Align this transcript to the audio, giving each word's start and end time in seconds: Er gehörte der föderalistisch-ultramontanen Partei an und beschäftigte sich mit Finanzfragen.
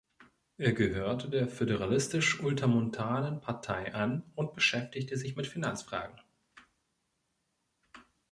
Er 0.57 0.73
gehörte 0.73 1.29
der 1.29 1.47
föderalistisch-ultramontanen 1.47 3.39
Partei 3.39 3.93
an 3.93 4.23
und 4.33 4.55
beschäftigte 4.55 5.15
sich 5.15 5.35
mit 5.35 5.45
Finanzfragen. 5.45 6.19